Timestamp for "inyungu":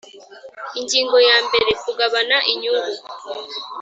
2.51-2.93